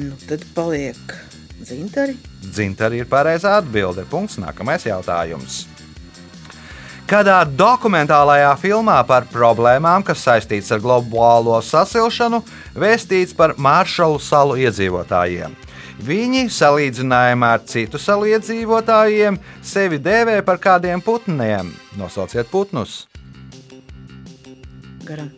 [0.00, 1.12] Nu, tad paliek
[1.60, 2.16] dzintari.
[2.40, 4.06] Dzintari ir pareizā atbilde.
[4.08, 4.40] Punkts.
[4.40, 5.66] Nākamais jautājums.
[7.10, 12.40] Kādā dokumentālajā filmā par problēmām, kas saistītas ar globālo sasilšanu,
[12.80, 15.68] vēstīts par Maršalu salu iedzīvotājiem.
[16.00, 21.74] Viņi, salīdzinājumā ar citu salu iedzīvotājiem, sevi dēvē par kādiem putniem.
[22.00, 23.04] Nosauciet putnus.
[25.04, 25.30] Garām.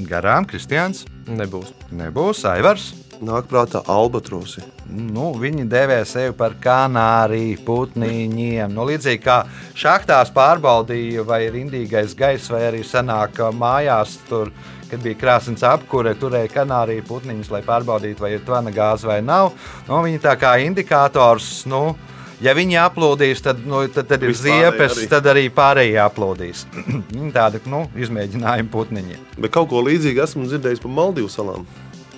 [0.00, 1.72] Garām, Kristians, Nebūs.
[1.92, 2.90] nebūs Aivars.
[3.20, 4.62] Nāk prātā albatrosi.
[4.88, 8.72] Nu, viņi devē sevi par kanāriju putniņiem.
[8.72, 9.42] Nu, līdzīgi kā
[9.76, 14.48] šachtās pārbaudīja, vai ir indīgais gaiss, vai arī senāk ā, mājās, tur,
[14.90, 19.52] kad bija krāsnes apkūre, turēja kanāriju putniņus, lai pārbaudītu, vai ir tvana gāze vai nav.
[19.88, 21.60] Nu, viņi tā kā indikators.
[21.70, 21.94] Nu,
[22.40, 25.08] Ja viņi aplūdīs, tad, nu, tad, tad ir ziepes, arī.
[25.12, 26.62] tad arī pārējie aplūdīs.
[27.12, 29.18] Viņi tādi nu, izmēģinājumi putniņi.
[29.36, 31.68] Bet kaut ko līdzīgu esmu dzirdējis par Maldīvu salām.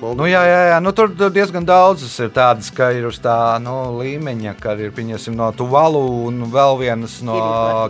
[0.03, 0.79] Nu, jā, jā, jā.
[0.83, 4.91] Nu, tur tur diezgan daudzas ir tādas, ka ir uz tā nu, līmeņa, ka ir
[4.95, 7.37] pieņemsim no Tuvalu un vēl vienas no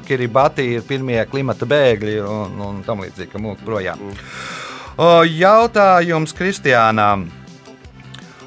[0.05, 4.05] Kiribati ir pirmie klimata bēgļi un, un tam līdzīgi, ka mūk projām.
[4.05, 4.13] O,
[4.99, 7.31] Jautājums Kristiānām.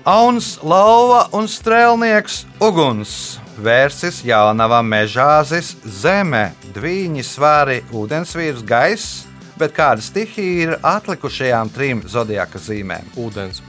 [0.05, 3.39] Auns, lauva un strēlnieks uguns.
[3.57, 9.25] Vērsis jaunava mežāzis, zeme, dviņi, svari, ūdensvīrs, gaiss,
[9.57, 13.09] bet kāda stihija ir atlikušajām trim zodiaka zīmēm?
[13.17, 13.63] Ūdens.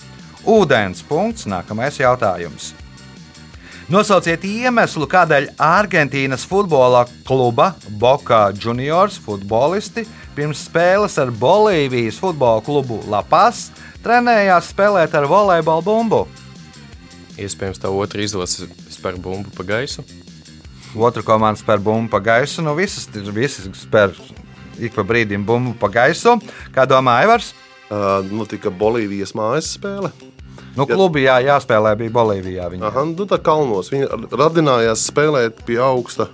[0.44, 2.74] Ūdens punkts, nākamais jautājums.
[3.86, 7.68] Nosauciet iemeslu, kādēļ Argentīnas futbola kluba
[8.00, 10.02] Boca Juniors futbolisti
[10.34, 13.68] pirms spēles ar Bolīvijas futbola klubu Lapas
[14.02, 16.24] trenējās spēlēt ar volejbola bumbu.
[17.38, 20.02] Iespējams, tā otra izlase spēr bumbu pa gaisu.
[20.98, 22.66] Otra komanda spēr bumbu pa gaisu.
[22.66, 24.18] Nu, visas, visas spēr
[24.82, 26.40] ik pa brīdim bumbu pa gaisu.
[26.74, 27.54] Kā domā Aivars?
[27.86, 30.10] Uh, nu, tika Bolīvijas mājas spēle.
[30.76, 32.68] Nu, klubi jā, jāspēlē bija Bolīvijā.
[32.72, 32.90] Viņa.
[32.90, 33.88] Aha, nu, tā kalnos.
[33.92, 36.28] Viņi radinājās spēlēt pie augsta,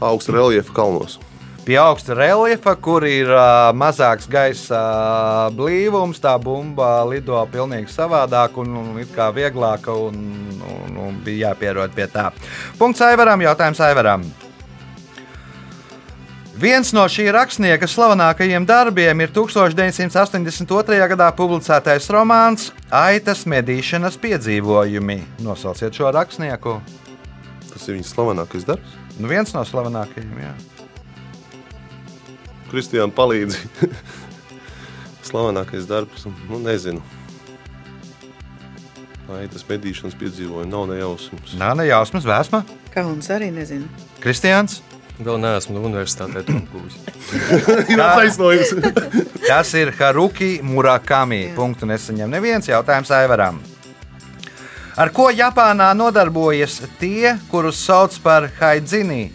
[0.00, 1.18] augsta reljefa kalnos.
[1.64, 8.56] Pie augsta reljefa, kur ir uh, mazāks gaisa uh, blīvums, tā bumba lido pilnīgi savādāk
[8.60, 9.94] un, un it kā vieglāka.
[10.08, 10.20] Un,
[10.60, 12.30] un, un bija jāpierod pie tā.
[12.80, 14.24] Punkts Aivaram, jautājums Aivaram.
[16.60, 20.98] Viens no šī rakstnieka slavenākajiem darbiem ir 1982.
[21.08, 25.16] gadā publicētais romāns Aitas medīšanas piedzīvojumi.
[25.40, 26.74] Nosauciet šo rakstnieku.
[27.70, 28.98] Tas ir viņas slavenākais darbs.
[29.16, 30.36] Nu, viens no slavenākajiem.
[30.42, 30.52] Jā.
[32.68, 33.64] Kristiāna palīdzi.
[35.30, 36.28] slavenākais darbs.
[36.50, 37.00] Nu, nezinu.
[39.32, 41.56] Ai, tas medīšanas piedzīvojums nav nejausmas.
[41.56, 42.66] Nā, ne jausmas, vēsma.
[42.92, 43.88] Kauns arī nezinu.
[44.20, 44.82] Kristians.
[45.20, 46.96] Vēl neesmu no universitātē to apgūlis.
[47.92, 48.70] Ir taisnojums.
[49.50, 51.50] Tas ir Haruki Murakami.
[51.56, 53.60] Punktu nesaņem neviens jautājums Aivaram.
[55.00, 59.30] Ar ko Japānā nodarbojas tie, kurus sauc par haidzinī?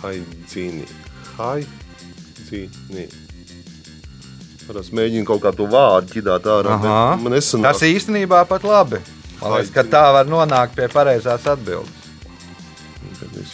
[0.00, 0.88] Haidzīni.
[1.36, 3.06] Haidzīni.
[4.80, 6.76] Es mēģinu kaut kā to vārdu ķidāt ārā.
[7.66, 9.00] Tas īstenībā pat labi.
[9.40, 11.99] Man liekas, ka tā var nonākt pie pareizās atbildes.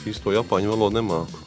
[0.06, 1.40] Es īsto japāņu valodu nemāku.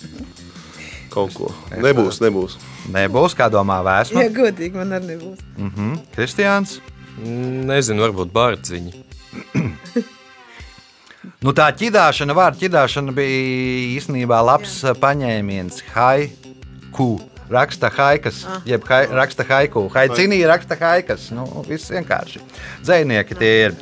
[1.10, 1.48] Kaut ko.
[1.72, 2.58] Nebūs, nebūs.
[2.92, 4.26] Nebūs, kā domā vēsma.
[4.26, 5.40] Ja godīgi man arī nebūs.
[5.56, 5.94] Mhm.
[6.12, 6.80] Kristiāns.
[7.24, 8.94] Nezinu, varbūt bārciņi.
[11.40, 13.40] Nu, tā ķidāšana, vārdu ķidāšana bija
[13.96, 14.92] īstenībā labs Jā.
[15.00, 15.82] paņēmiens.
[15.94, 17.08] Haiku.
[17.50, 19.86] Raksta haikas, jeb hai, raksta haiku.
[19.94, 21.30] Haicīnī raksta haikas.
[21.36, 22.44] Nu, viss vienkārši.
[22.84, 23.78] Dzēnieki tie ir.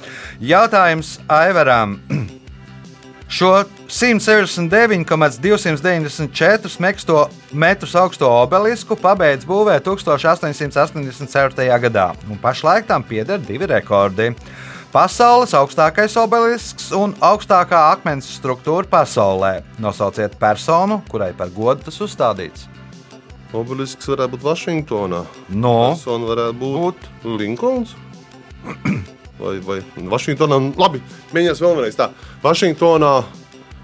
[0.54, 1.98] Jautājums Aivaram.
[3.28, 11.80] Šo 169,294 meksto metrus augsto obelisku pabeidz būvēt 1887.
[11.84, 14.32] gadā, un pašlaik tam pieder divi rekordi.
[14.96, 19.62] Pasaules augstākais obelisks un augstākā akmens struktūra pasaulē.
[19.84, 22.68] Nosauciet personu, kurai par godu tas uzstādīts.
[23.52, 25.26] Obelisks varētu būt Vašingtonā.
[25.52, 26.96] No, Persona varētu būt
[27.28, 27.92] Linkolns.
[29.38, 30.58] Vai, vai Vašingtonā?
[30.82, 31.02] Labi,
[31.36, 32.10] mēģināsim vēlreiz tā.
[32.42, 33.14] Vašingtonā,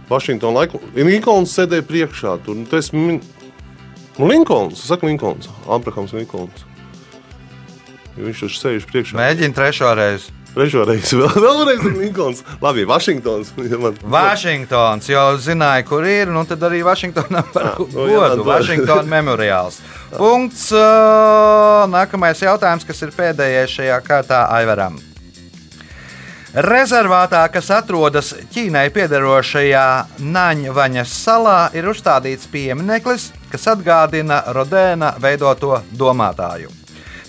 [0.10, 2.38] Vašingtonā laiku Linkolns sēdēja priekšā.
[2.46, 3.20] Tur nu, tas min...
[4.18, 6.66] nu, Linkolns, es saku Linkolns, Abrahams Linkolns.
[8.18, 9.18] Viņš tur sēž priekšā.
[9.18, 10.34] mēģini trešo reizi.
[10.54, 12.44] Trešo reizi vēl, vēlreiz ir Linkolns.
[12.62, 13.54] Labi, Vašingtons.
[13.72, 13.96] Ja man...
[14.06, 18.10] Vašingtons jau zināja, kur ir, nu tad arī Vašingtonam par Ah, nu, godu.
[18.10, 19.80] jā, Vašingtona memoriāls.
[20.20, 20.68] Punkts.
[21.94, 24.98] Nākamais jautājums, kas ir pēdējais šajā kārtā Aivaram.
[26.54, 29.86] Rezervātā, kas atrodas Ķīnai piederošajā
[30.22, 36.70] Naņvaņas salā, ir uzstādīts piemineklis, kas atgādina Rodēna veidoto domātāju.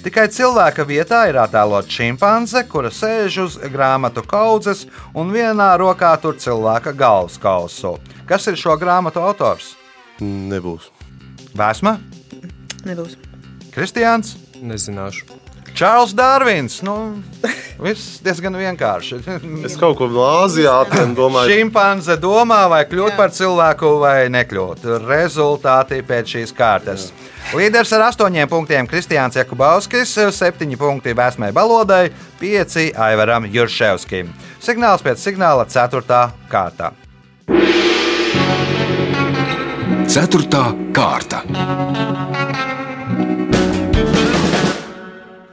[0.05, 4.85] Tikai cilvēka vietā ir attēlot šimpanze, kura sēž uz grāmatu kaudzes
[5.17, 7.95] un vienā rokā tur cilvēka galvas kausu.
[8.29, 9.73] Kas ir šo grāmatu autors?
[10.21, 10.91] Nebūs.
[11.57, 11.97] Vēsma,
[12.85, 13.17] Nebūs.
[13.73, 15.44] Kristians, Nezināšu.
[15.75, 16.77] Čārls Dārvins.
[16.87, 16.95] Nu,
[17.83, 19.19] viss diezgan vienkārši.
[19.67, 21.51] Es kaut ko Āzijas domāju.
[21.51, 23.17] Šimpanze domā, vai kļūt Jā.
[23.19, 24.87] par cilvēku vai nekļūt.
[25.09, 27.09] Rezultāti pēc šīs kārtas.
[27.59, 32.07] Līderis ar astoņiem punktiem Kristiāns Jakubauskis, septiņi punkti Vēsmai Balodai,
[32.41, 34.31] pieci Aivaram Jurševskim.
[34.65, 36.95] Signāls pēc signāla ceturtā kārtā.
[40.15, 41.43] Ceturtā kārta.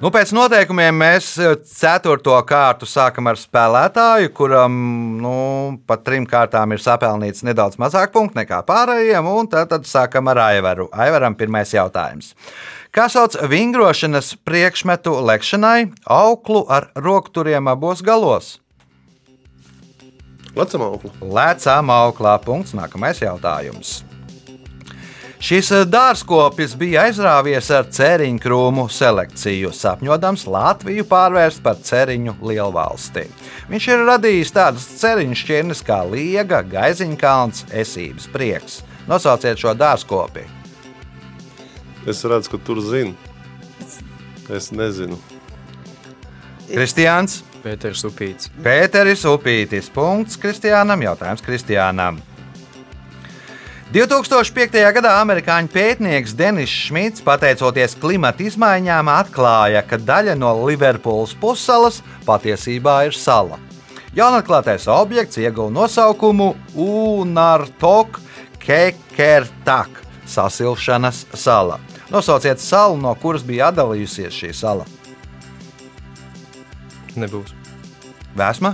[0.01, 4.73] Nu, pēc noteikumiem mēs eh, ceturto kārtu sākam ar spēlētāju, kuram
[5.21, 5.33] nu,
[5.85, 9.29] pat trim kārtām ir sapelnīts nedaudz mazāk punktu nekā pārējiem.
[9.29, 10.89] un Tad, tad sākam ar Aivaru.
[10.89, 12.33] Aivaram pirmais jautājums.
[12.89, 18.55] Kā sauc vingrošanas priekšmetu lekšanai auklu ar rokturiem abos galos?
[20.57, 21.13] Lecam auklu.
[21.21, 22.39] Lēcām auklā.
[22.41, 22.73] Punkts.
[22.73, 24.01] Nākamais jautājums.
[25.41, 33.23] Šis dārzkopis bija aizrāvies ar ceriņu krūmu selekciju, sapņodams Latviju pārvērst par ceriņu lielvalsti.
[33.71, 38.79] Viņš ir radījis tādas ceriņu šķirnes kā liega, gaiziņkalns, esības prieks.
[39.09, 40.45] Nosauciet šo dārzkopi.
[42.05, 43.17] Es redzu, ka tur zinu.
[44.45, 45.17] Es nezinu.
[46.69, 48.53] Kristiāns, Pēters Upīts.
[48.61, 49.89] Pēteris Upītis.
[49.93, 51.01] Punkts Kristiānam.
[51.05, 52.21] Jautājums Kristiānam.
[53.91, 54.71] 2005.
[54.95, 62.93] gadā amerikāņu pētnieks Denis Šmits, pateicoties klimata izmaiņām, atklāja, ka daļa no Liverpūles pussalas patiesībā
[63.09, 63.57] ir sala.
[64.15, 68.21] Jaunatklātais objekts ieguva nosaukumu Unartok
[68.63, 69.99] Kekertak-
[70.35, 71.81] sasilšanas sala.
[72.09, 74.85] Nosauciet salu, no kuras bija atdalījusies šī sala.
[77.17, 77.51] Nebūs.
[78.37, 78.71] Vēsma?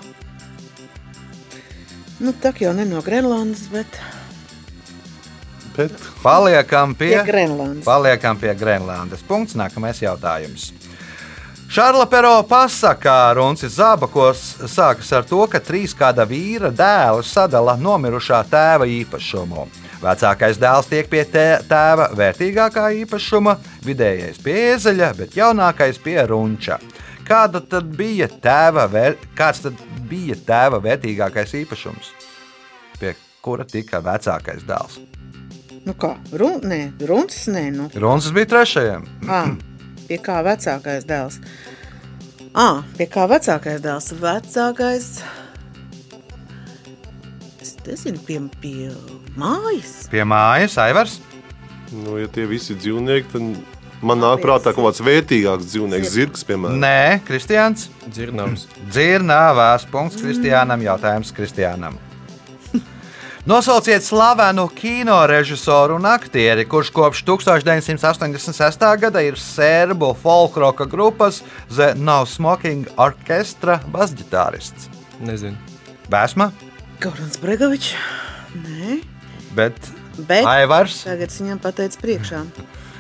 [2.20, 3.88] Nu, tā jau ne no Grenlandes, bet
[5.78, 7.86] Bet Paliekam pie, pie Grenlandes.
[7.86, 9.22] Paliekam pie Grenlandes.
[9.28, 9.54] Punkts.
[9.58, 10.72] Nākamais jautājums.
[11.70, 18.40] Šarla Pero pasakā Runcis Zābakos sākas ar to, ka trīs kāda vīra dēli sadala nomirušā
[18.48, 19.68] tēva īpašumu.
[20.00, 26.80] Vecākais dēls tiek pie tē- tēva vērtīgākā īpašuma, vidējais pie ēzeļa, bet jaunākais pie runča.
[27.28, 29.18] Kāda tad bija tēva, vēr...
[29.36, 32.14] Kāds tad bija tēva vērtīgākais īpašums,
[33.02, 35.02] pie kura tika vecākais dēls?
[35.88, 37.86] Nu kā, run, nē, runcis, nē, nu.
[37.96, 39.06] Runcis bija trešajam.
[39.32, 39.44] À,
[40.10, 41.38] pie kā vecākais dēls?
[42.52, 44.10] À, pie kā vecākais dēls?
[44.20, 45.08] Vecākais.
[47.64, 48.90] Es nezinu, pie, pie
[49.40, 49.96] mājas.
[50.12, 51.22] Pie mājas, Aivars.
[51.96, 56.84] nu, ja tie visi dzīvnieki, tad man nāk prātā kaut kāds vērtīgāks dzīvnieks, zirgs, piemēram.
[56.84, 57.88] Nē, Kristians.
[58.12, 58.68] Dzirnavs.
[58.92, 59.88] Dzirnavās.
[59.88, 60.84] Punkts Kristiānam.
[60.84, 61.96] Jautājums Kristiānam.
[63.48, 68.82] Nosauciet slavenu kino režisoru un aktieri, kurš kopš 1986.
[69.00, 71.40] gada ir serbu folkloka grupas
[71.76, 74.90] The No Smoking Orchestra basģitārists.
[75.24, 75.56] Nezinu.
[76.12, 76.50] Vēsma,
[77.00, 77.94] Gorans Bregovičs.
[78.66, 78.98] Nē,
[79.56, 79.80] bet
[80.28, 81.06] bet Aivars.
[81.08, 82.42] tagad viņam pateicu priekšā.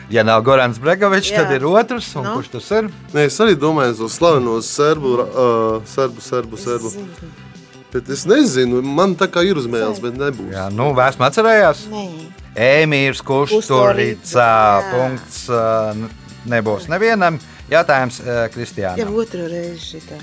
[0.09, 2.13] Ja nav Gorans Bregovičs, tad ir otrs.
[2.15, 2.37] Un Nu?
[2.39, 2.87] kurš tas ir?
[3.11, 6.93] Nē, es arī domāju, uz slavenos serbu, uh, serbu, serbu, serbu.
[7.93, 10.51] Bet es nezinu, man tā kā ir uzmēles, bet nebūs.
[10.51, 11.85] Jā, nu, vēsma atcerējās.
[11.91, 12.05] Nē,
[12.57, 14.47] Emīls Kusturīca.
[14.91, 15.45] Punkts
[16.47, 17.39] nebūs nevienam.
[17.71, 19.13] Jautājums uh, jau Kristiānam.
[19.19, 20.19] otru reizi šitā.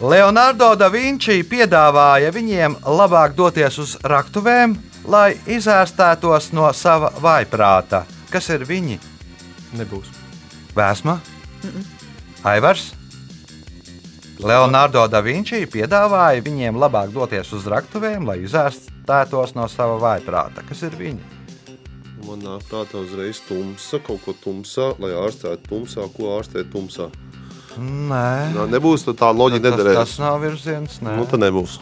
[0.00, 4.74] Leonardo da Vinci piedāvāja viņiem labāk doties uz raktuvēm,
[5.06, 8.02] lai izārstētos no sava vaiprāta.
[8.32, 8.98] Kas ir viņi?
[9.78, 10.10] Nebūs.
[10.74, 11.20] Vēsma?
[12.44, 12.90] Aivars?
[14.42, 20.64] Leonardo da Vinci piedāvāja viņiem labāk doties uz raktuvēm, lai izārstētos no sava vaiprāta.
[20.66, 21.22] Kas ir viņi?
[22.24, 27.10] Man nāk prātā uzreiz tumsa, kaut ko tumsā, lai ārstētu tumsā, ko ārstēt tumsā.
[27.78, 29.98] Nē, Nā, nebūs tā, tā loģika tas, nederēs.
[29.98, 31.00] tas nav virziens.
[31.02, 31.18] nē.
[31.18, 31.76] Nu, tad nebūs.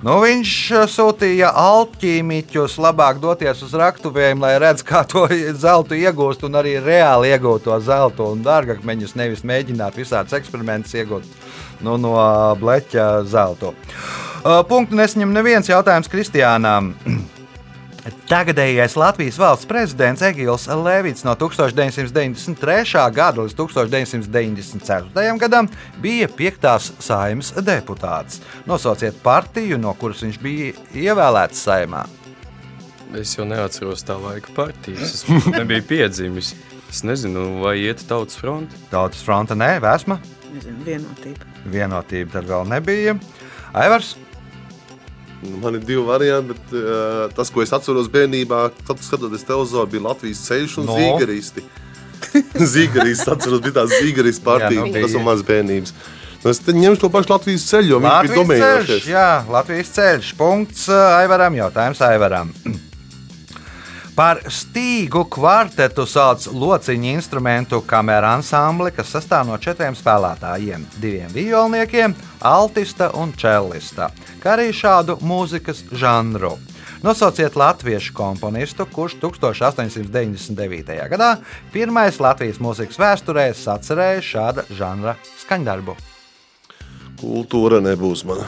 [0.00, 5.26] Nu, viņš uh, sūtīja alķīmiķus labāk doties uz raktuvēm, lai redzētu, kā to
[5.66, 11.28] zeltu iegūst, un arī reāli iegūt to zeltu un dārgakmeņus, nevis mēģināt visādus eksperimentus iegūt
[11.84, 12.14] nu, no
[12.60, 13.74] bleķa zeltu.
[14.40, 16.94] Uh, Punktu nesņem neviens jautājums Kristiānām.
[18.30, 22.94] Tagadējais Latvijas valsts prezidents Egils Levits no 1993.
[23.12, 25.34] gada līdz 1994.
[25.42, 25.68] gadam
[26.00, 28.40] bija piektās saimnes deputāts.
[28.70, 32.06] Nosauciet partiju, no kuras viņš bija ievēlēts saimā.
[33.18, 35.20] Es jau neatceros tā laika partijas.
[35.20, 36.54] Es nebiju piedzimis.
[36.90, 38.78] Es nezinu, vai iet tautas fronte.
[38.90, 40.18] Tautas fronte nē, vēsma,
[40.50, 41.49] Nezinu, vienotība.
[41.66, 43.16] Vienotība tad vēl nebija.
[43.76, 44.16] Aivars,
[45.40, 49.88] Nu, Man ir divi varianti, bet uh, tas, ko es atceros bērnībā, kad skatoties televizoru,
[49.88, 50.96] bija Latvijas ceļš un No.
[50.98, 50.98] no.
[51.00, 51.62] zīgaristi.
[52.74, 55.94] zīgaristi, atceros, bija tā zīgaristu partija, Jā, nu nu, tas ir mans bērnības.
[56.44, 59.08] Nu, es te ņemšu to pašu Latvijas ceļu, jo viņš bija domējošais.
[59.08, 59.24] jā,
[59.56, 60.30] Latvijas ceļš.
[60.36, 62.52] Punkts uh, Aivaram, jautājums Aivaram.
[64.20, 72.12] Par stīgu kvartetu sauc lociņu instrumentu kameru ansambli, kas sastāv no četriem spēlētājiem- diviem violniekiem,
[72.44, 74.10] altista un čellista,
[74.42, 76.58] kā arī šādu mūzikas žanru.
[77.02, 81.08] Nosauciet latviešu komponistu, kurš 1899.
[81.08, 81.38] gadā
[81.72, 85.16] pirmais Latvijas mūzikas vēsturē sacerēja šāda žanra
[85.46, 85.96] skaņdarbu.
[87.16, 88.44] Kultūra nebūs man.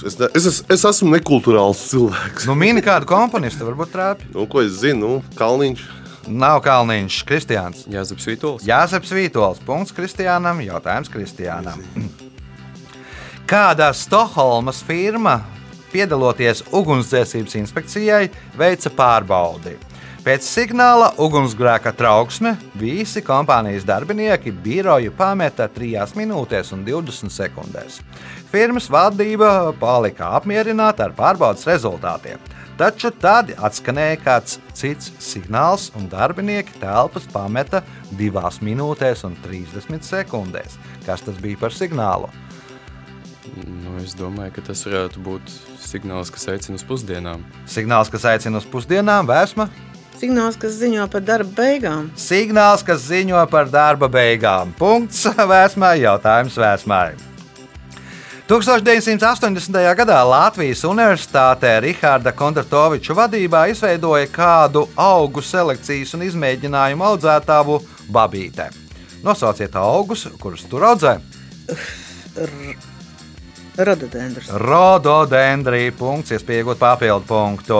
[0.00, 2.46] Es, es, es, es esmu nekulturāls cilvēks.
[2.48, 4.30] Nu, mini kādu komponistu, varbūt trāpi.
[4.34, 5.18] Nu, ko es zinu?
[5.18, 5.84] Nu, Kalniņš.
[6.30, 7.84] Nav Kalniņš, Kristiāns.
[7.90, 8.66] Jāzeps Vitols.
[8.68, 9.62] Jāzeps Vītols.
[9.66, 10.60] Punkts Kristiānam.
[10.62, 11.80] Jautājums Kristiānam.
[13.50, 15.40] Kādā Stokholmas firma,
[15.90, 19.74] piedaloties ugunsdzēsības inspekcijai, veica pārbaudi?
[20.20, 28.02] Pēc signāla ugunsgrēka trauksme visi kompānijas darbinieki biroju pameta 3 minūtēs un 20 sekundēs.
[28.52, 32.36] Firmas valdība palika apmierināta ar pārbaudas rezultātiem.
[32.76, 37.80] Taču tad atskanēja kāds cits signāls, un darbinieki telpas pameta
[38.20, 40.76] 2 minūtēs un 30 sekundēs.
[41.08, 42.28] Kas tas bija par signālu?
[43.56, 47.40] Nu, es domāju, ka tas varētu būt signāls, kas aicina uz pusdienām.
[47.64, 49.66] Signāls, kas aicina uz pusdienām, vēsma,
[50.20, 52.10] Signāls, kas ziņo par darba beigām.
[52.12, 54.74] signāls, kas ziņo par darba beigām.
[54.76, 57.14] Punkts vēsmai, jautājums vēsmai.
[58.50, 59.78] 1980.
[59.96, 67.80] gadā Latvijas Universitātē Rahāda Kondratoviča vadībā izveidoja kādu augu selekcijas un izmēģinājumu audzētāju
[68.12, 68.68] babītē.
[69.24, 71.16] Nosauciet augus, kurus tur audzē.
[73.78, 74.50] Rododendrs.
[74.52, 77.78] Rododendrija punkts, iespējot papildu punktu.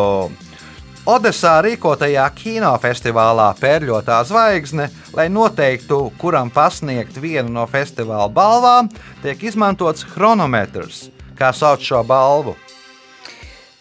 [1.11, 4.85] Odesā rīkotajā kinofestivālā Pērļotā zvaigzne,
[5.17, 8.91] lai noteiktu, kuram pasniegt vienu no festivāla balvām,
[9.25, 11.09] tiek izmantots chronometrs.
[11.39, 12.55] Kā sauc šo balvu?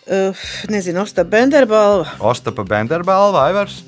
[0.09, 0.41] Uh,
[0.73, 2.15] nezinu, Osta Benderbalva.
[2.31, 3.83] Ostapa Benderbalva, Aivars.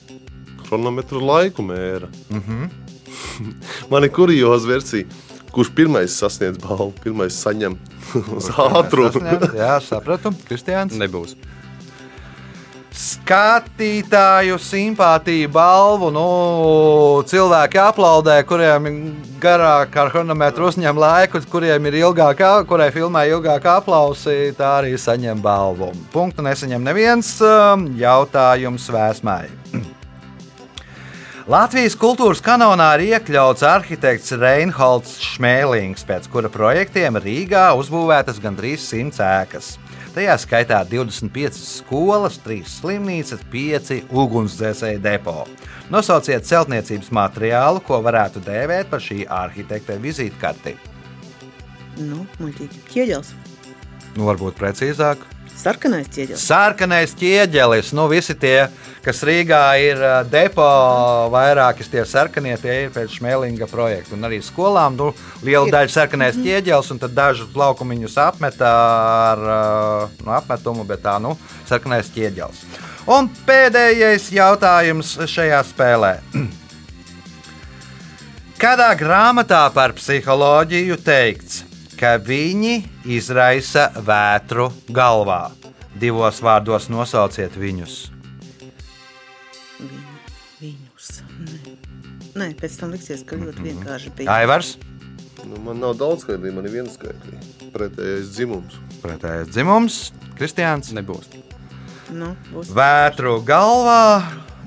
[0.68, 2.12] Chronometru laiku mēra.
[2.30, 2.70] Mm -hmm.
[3.90, 5.06] Man ir kurioza versija.
[5.52, 7.76] Kurš pirmais sasniedz balvu, pirmais saņem
[8.38, 9.22] uz ātrumu?
[9.56, 10.32] Jā, sapratu.
[10.50, 10.94] Kristiāns.
[10.94, 11.36] Nebūs.
[13.02, 16.12] Skatītāju simpātiju balvu.
[16.14, 16.26] Nu,
[17.26, 19.00] cilvēki aplaudē, kuriem ir
[19.42, 25.42] garāk ar chronometru uzņem laiku, kuriem ir ilgāk, kurai filmai ilgāk aplausi, tā arī saņem
[25.42, 25.90] balvu.
[26.14, 29.48] Punktu nesaņem neviens um, jautājums vēsmai.
[31.56, 39.26] Latvijas kultūras kanonā ir iekļauts arhitekts Reinholds Šmēlings, pēc kura projektiem Rīgā uzbūvētas gandrīz 100
[39.26, 39.74] ēkas.
[40.12, 45.46] Tajā skaitā 25 skolas, 3 slimnīcas, 5 ugunsdzēsēju depo.
[45.92, 50.76] Nosauciet celtniecības materiālu, ko varētu dēvēt par šī arhitekta vizītkarti.
[52.04, 52.84] Nu, muļķīgi.
[52.92, 53.32] Ķieģels.
[54.18, 55.24] Nu, varbūt precīzāk.
[55.62, 56.42] Sarkanais ķieģels.
[56.42, 58.66] Sarkanais ķieģelis, nu visi tie,
[59.06, 60.00] kas Rīgā ir
[60.32, 60.66] depo,
[61.34, 64.16] vairākas tie sarkanie, tie ir pēc Šmēlinga projekta.
[64.18, 65.12] Un arī skolām nu,
[65.46, 65.76] liela Ir.
[65.76, 69.46] daļa sarkanais ķieģelis, un tad dažus laukumiņus apmetā ar
[70.18, 71.36] nu, apmetumu, bet tā, nu,
[71.70, 72.66] sarkanais ķieģelis.
[73.12, 76.16] Un pēdējais jautājums šajā spēlē.
[78.62, 81.64] Kādā grāmatā par psiholoģiju teikts,
[82.02, 85.52] ka viņi izraisa vētru galvā?
[86.02, 87.98] Divos vārdos nosauciet viņus.
[89.82, 90.16] Viņu,
[90.62, 91.10] viņus.
[91.46, 91.76] Nē.
[92.32, 94.40] Nē, pēc tam liksies, ka ļoti vienkārši bija.
[94.42, 94.78] Aivars,
[95.42, 97.70] Nu, man nav daudz skaidrību, man ir viens skaidrība.
[97.74, 98.76] Pretējais dzimums.
[99.02, 99.96] pretējais dzimums,
[100.38, 100.92] Kristians.
[100.94, 101.32] Nebūs.
[102.14, 104.22] Nu, būs Vētru galvā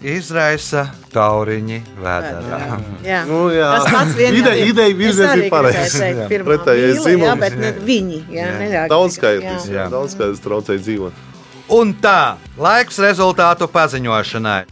[0.05, 0.85] izraisa
[1.15, 2.33] tauriņi vēdā.
[3.09, 3.71] Jā, Nu, jā.
[3.79, 4.73] tas pats vien Ideja- jau ir.
[4.75, 5.97] ideja virziens ir pareizs.
[6.01, 6.29] Jā.
[6.45, 8.21] Pretējais mīla, Jā, bet ne viņi.
[8.29, 8.59] Jā, Jā.
[8.61, 8.71] jā.
[8.75, 8.87] Jā.
[9.91, 11.23] daudz skaidrs traucēja dzīvot.
[11.73, 14.63] Un tā, laiks rezultātu paziņošanai.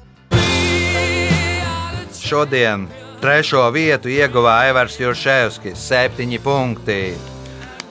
[2.22, 2.86] Šodien
[3.22, 7.00] trešo vietu ieguva Aivars Jurševskis, septiņi punkti.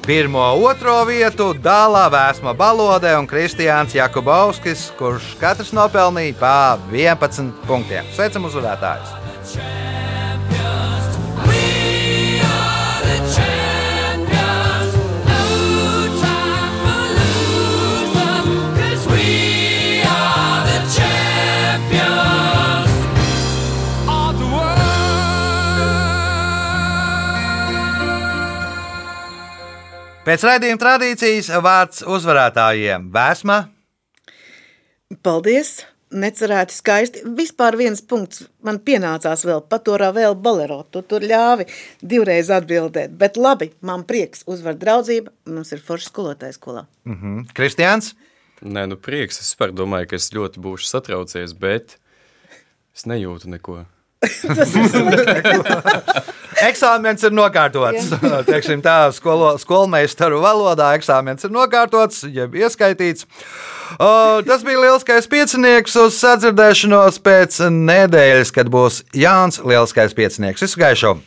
[0.01, 6.55] Pirmo, otro vietu dālā Vēsma Balode un Kristiāns Jakubovskis, kurš katrs nopelnīja pa
[6.89, 8.09] 11 punktiem.
[8.17, 9.90] Sveicam uzvarētājus!
[30.31, 33.65] Pēc raidījuma tradīcijas vārds uzvarētājiem- Vēsma,
[35.19, 35.81] Paldies!
[36.11, 37.23] Necerēti skaisti.
[37.35, 40.85] Vispār viens punkts man pienācās vēl paturā vēl bolero.
[40.91, 41.67] Tu tur ļāvi
[41.99, 43.11] divreiz atbildēt.
[43.19, 45.33] Bet labi, man prieks uzvar draudzība.
[45.51, 46.85] Mums ir forši skolotāja skolā.
[47.03, 48.13] mhm, Kristiāns,
[48.61, 49.41] Nē, nu prieks.
[49.41, 51.97] Es vispār domāju, ka es ļoti būšu satraucies, bet
[52.95, 53.85] es nejūtu neko.
[56.69, 58.11] Eksāmenis ir nokārtots.
[58.49, 63.25] Teiksim tā, skolo, skolmeistaru valodā eksāmenis ir nokārtots, jeb ieskaitīts.
[63.97, 64.11] O,
[64.47, 70.67] tas bija lielskais piecinieks uz sadzirdēšanos pēc nedēļas, kad būs Jānis Lielskais piecinieks.
[70.67, 71.17] Visu gaišu!